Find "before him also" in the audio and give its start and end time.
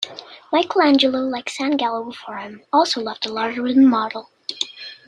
2.03-3.01